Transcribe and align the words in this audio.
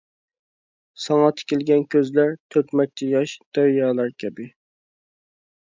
ساڭا 1.03 1.27
تىكىلگەن 1.41 1.85
كۆزلەر، 1.97 2.33
تۆكمەكتە 2.57 3.11
ياش، 3.13 3.37
دەريالار 3.61 4.13
كەبى. 4.25 4.53